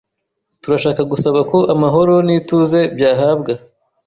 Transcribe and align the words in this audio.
Turashaka 0.61 1.01
gusaba 1.11 1.39
ko 1.51 1.57
amahoro 1.73 2.13
n'ituze 2.25 2.79
byahabwa 2.95 3.53